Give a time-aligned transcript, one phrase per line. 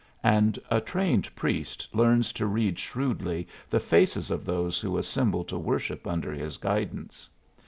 [0.23, 5.59] And a trained priest learns to read shrewdly the faces of those who assemble to
[5.59, 7.29] worship under his guidance.